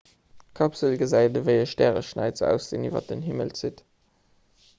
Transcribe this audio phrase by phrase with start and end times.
[0.53, 3.87] d'kapsel gesäit ewéi e stäreschnäiz aus deen iwwer den himmel zitt